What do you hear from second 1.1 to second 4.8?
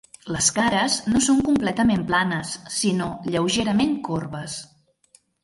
no són completament planes, sinó lleugerament corbes.